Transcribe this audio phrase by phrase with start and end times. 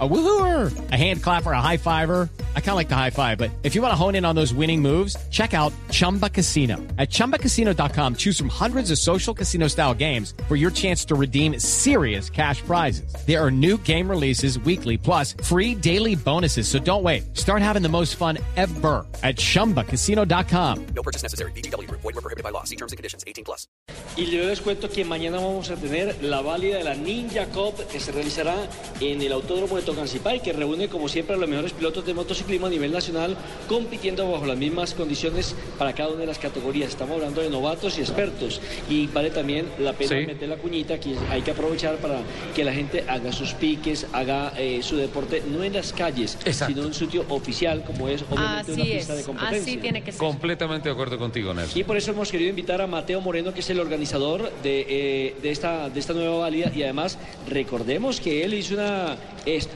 [0.00, 2.28] A woohooer, a hand clapper, a high fiver.
[2.56, 4.34] I kind of like the high five, but if you want to hone in on
[4.34, 6.78] those winning moves, check out Chumba Casino.
[6.98, 11.60] At ChumbaCasino.com, choose from hundreds of social casino style games for your chance to redeem
[11.60, 13.14] serious cash prizes.
[13.24, 16.66] There are new game releases weekly, plus free daily bonuses.
[16.66, 17.36] So don't wait.
[17.36, 20.86] Start having the most fun ever at ChumbaCasino.com.
[20.86, 21.52] No purchase necessary.
[21.52, 21.88] BGW.
[21.88, 22.64] Void were prohibited by law.
[22.64, 23.22] See terms and conditions.
[23.28, 23.68] 18 plus.
[24.16, 27.86] Y yo les cuento que mañana vamos a tener la válida de la Ninja Cup
[27.88, 28.56] que se realizará
[29.00, 32.66] en el Autódromo de Y que reúne como siempre a los mejores pilotos de motociclismo
[32.66, 33.36] a nivel nacional
[33.68, 36.88] compitiendo bajo las mismas condiciones para cada una de las categorías.
[36.90, 40.26] Estamos hablando de novatos y expertos y vale también la pena Sí.
[40.26, 42.20] meter la cuñita que hay que aprovechar para
[42.54, 46.66] que la gente haga sus piques, haga eh, su deporte no en las calles, Exacto.
[46.72, 49.60] sino en un sitio oficial como es obviamente una Así pista es, de competencia.
[49.62, 50.18] así tiene que ser.
[50.18, 51.78] Completamente de acuerdo contigo, Nelson.
[51.78, 55.34] Y por eso hemos querido invitar a Mateo Moreno, que es el organizador de, eh,
[55.42, 56.70] de, esta, de esta nueva válida.
[56.74, 57.18] Y además,
[57.48, 59.16] recordemos que él hizo una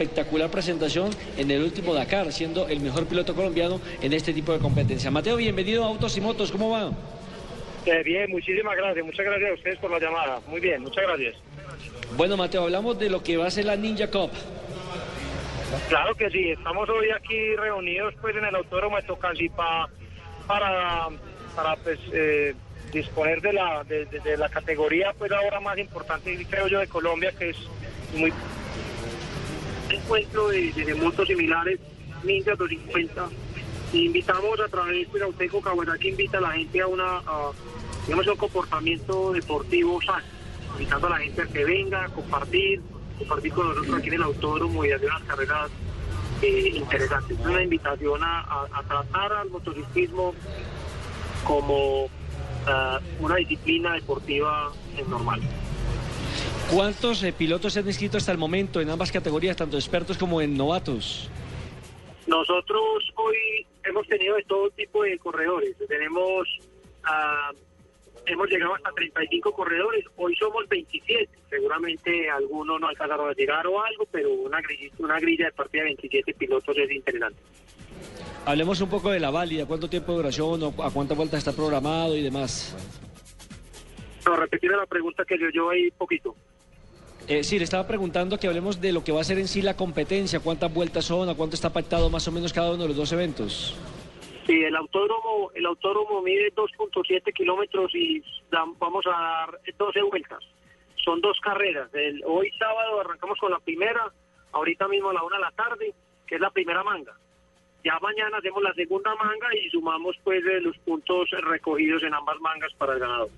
[0.03, 4.61] espectacular presentación en el último Dakar, siendo el mejor piloto colombiano en este tipo de
[4.61, 5.11] competencia.
[5.11, 6.93] Mateo, bienvenido a Autos y Motos, ¿cómo va?
[7.85, 9.05] Eh, bien, muchísimas gracias.
[9.05, 10.41] Muchas gracias a ustedes por la llamada.
[10.47, 11.35] Muy bien, muchas gracias.
[12.17, 14.31] Bueno, Mateo, hablamos de lo que va a ser la Ninja Cup.
[15.89, 19.89] Claro que sí, estamos hoy aquí reunidos pues en el Autódromo de Tocancipá
[20.47, 21.09] para,
[21.57, 22.55] para pues, eh,
[22.93, 26.87] disponer de la, de, de- de la categoría pues ahora más importante creo yo de
[26.87, 27.57] Colombia que es
[28.15, 28.33] muy
[30.09, 31.79] encuentro de, de motos similares
[32.25, 33.29] Ninja 250
[33.93, 37.51] y invitamos a través pues, a Uteco Kawasaki invita a la gente a una a,
[38.07, 40.25] digamos un comportamiento deportivo sano
[40.73, 42.81] invitando a la gente a que venga a compartir
[43.19, 45.71] compartir con nosotros aquí en el autódromo y hacer unas carreras
[46.41, 47.39] eh, interesantes.
[47.39, 48.41] Es una invitación a,
[48.73, 50.35] a- tratar al motociclismo
[51.45, 52.09] como
[52.67, 54.73] ah, una disciplina deportiva
[55.09, 55.41] normal
[56.71, 60.43] ¿Cuántos eh, pilotos se han inscrito hasta el momento en ambas categorías, tanto expertos como
[60.43, 61.31] en novatos?
[62.27, 65.75] Nosotros hoy hemos tenido de todo tipo de corredores.
[65.89, 66.47] Tenemos,
[68.27, 70.05] hemos llegado hasta 35 corredores.
[70.17, 71.31] Hoy somos 27.
[71.49, 75.83] Seguramente algunos no alcanzaron a llegar o algo, pero una grilla, una grilla de partida
[75.85, 77.41] de 27 pilotos es interesante.
[78.45, 81.53] Hablemos un poco de la válida, cuánto tiempo de duración, o a cuántas vueltas está
[81.53, 82.77] programado y demás.
[84.27, 86.35] No, repetir la pregunta que yo yo ahí poquito.
[87.29, 89.61] Eh, sí, le estaba preguntando que hablemos de lo que va a ser en sí
[89.61, 92.89] la competencia, cuántas vueltas son, a cuánto está pactado más o menos cada uno de
[92.89, 93.77] los dos eventos.
[94.47, 100.39] Sí, el autódromo, el autódromo mide 2.7 kilómetros y vamos a dar 12 vueltas.
[101.05, 101.93] Son dos carreras.
[101.95, 104.11] El- hoy sábado arrancamos con la primera,
[104.53, 105.93] ahorita mismo a la una de la tarde,
[106.27, 107.13] que es la primera manga.
[107.85, 112.73] Ya mañana hacemos la segunda manga y sumamos pues los puntos recogidos en ambas mangas
[112.79, 113.29] para el ganador.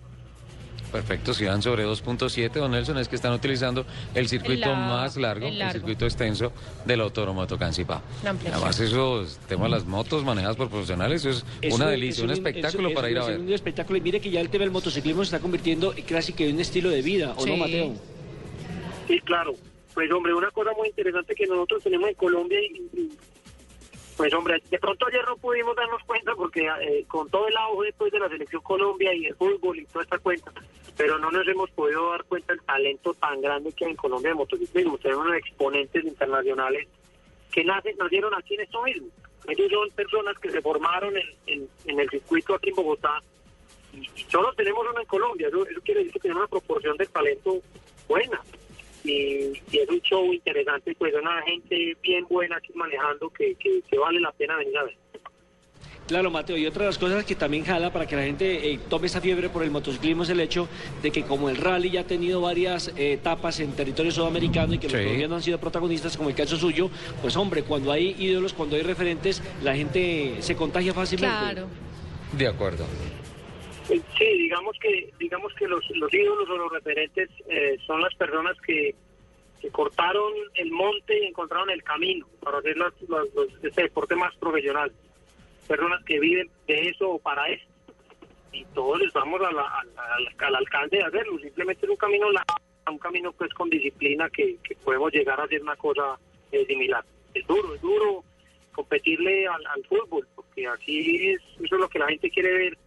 [0.90, 3.84] Perfecto, si van sobre 2.7, don Nelson, es que están utilizando
[4.14, 6.52] el circuito la- más largo, el circuito extenso
[6.84, 8.02] del Autódromo de Tocancipá.
[8.24, 12.24] Además, esos temas de las motos manejadas por profesionales, eso es, Es una un- delicia,
[12.24, 13.38] es un, espectáculo es- para ir a es ver.
[13.40, 16.48] un espectáculo y mire que ya el tema del motociclismo se está convirtiendo casi que
[16.48, 17.56] en un estilo de vida, ¿o no.
[17.56, 17.94] Mateo?
[19.06, 19.54] Sí, claro.
[19.94, 23.10] Pues hombre, una cosa muy interesante que nosotros tenemos en Colombia y, y,
[24.16, 27.92] pues hombre, de pronto ayer no pudimos darnos cuenta porque eh, con todo el auge
[27.98, 30.52] pues, de la selección Colombia y el fútbol y toda esta cuenta,
[31.00, 34.28] pero no nos hemos podido dar cuenta del talento tan grande que hay en Colombia
[34.32, 34.98] de motociclismo.
[34.98, 36.86] Tenemos unos exponentes internacionales
[37.50, 39.06] que nacen, nacieron aquí en esto mismo.
[39.48, 43.22] Ellos son personas que se formaron en, en- en el circuito aquí en Bogotá
[43.94, 45.48] y solo tenemos uno en Colombia.
[45.48, 47.60] Eso, eso quiere decir que tenemos una proporción de talento
[48.06, 48.42] buena
[49.02, 53.80] y, y es un show interesante, pues una gente bien buena aquí manejando que, que,
[53.88, 54.96] que vale la pena venir a ver.
[56.10, 58.80] Claro, Mateo, y otra de las cosas que también jala para que la gente eh,
[58.88, 60.68] tome esa fiebre por el motociclismo es el hecho
[61.02, 64.78] de que como el rally ya ha tenido varias eh, etapas en territorio sudamericano y
[64.78, 66.90] que los colombianos han sido protagonistas, como el caso suyo,
[67.22, 71.36] pues hombre, cuando hay ídolos, cuando hay referentes, la gente se contagia fácilmente.
[71.52, 71.68] Claro.
[72.36, 72.86] De acuerdo.
[73.86, 78.56] Sí, digamos que digamos que los, los ídolos o los referentes eh, son las personas
[78.66, 78.96] que,
[79.60, 84.16] que cortaron el monte y encontraron el camino para hacer las, las- los- este deporte
[84.16, 84.90] más profesional.
[85.70, 87.64] Personas que viven de eso o para eso.
[88.52, 91.38] Y todos estamos a la- a la- al, al alcance de hacerlo.
[91.38, 92.54] Simplemente es un camino largo,
[92.90, 96.18] un camino pues con disciplina que, que podemos llegar a hacer una cosa
[96.50, 97.04] eh, similar.
[97.34, 98.24] Es duro, es duro
[98.72, 102.78] competirle al, al fútbol, porque aquí es, eso es lo que la gente quiere ver.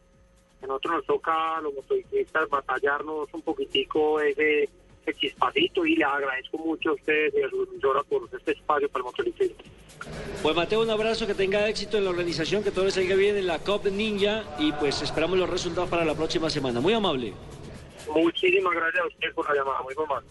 [0.61, 4.67] A nosotros nos toca, los motociclistas, batallarnos un poquitico ese,
[5.11, 9.01] chispacito y le agradezco mucho a ustedes y a su emisora por este espacio para
[9.01, 9.55] el motorismo.
[10.41, 13.37] Pues Mateo, un abrazo, que tenga éxito en la organización, que todo le salga bien
[13.37, 16.79] en la COP Ninja y pues esperamos los resultados para la próxima semana.
[16.79, 17.33] Muy amable.
[18.13, 20.23] Muchísimas gracias a ustedes por la llamada, muy formal.